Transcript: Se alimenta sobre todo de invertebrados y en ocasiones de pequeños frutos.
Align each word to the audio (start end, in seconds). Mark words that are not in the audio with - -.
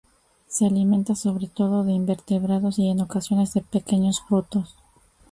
Se 0.47 0.65
alimenta 0.65 1.13
sobre 1.13 1.45
todo 1.45 1.83
de 1.83 1.91
invertebrados 1.91 2.79
y 2.79 2.87
en 2.89 3.01
ocasiones 3.01 3.53
de 3.53 3.61
pequeños 3.61 4.19
frutos. 4.21 4.75